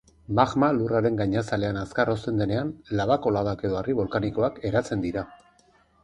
[0.37, 5.25] Magma Lurraren gainazalean azkar hozten denean, laba-koladak edo harri bolkanikoak eratzen dira.